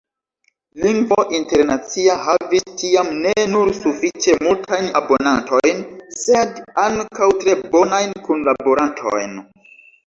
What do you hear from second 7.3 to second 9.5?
tre bonajn kunlaborantojn.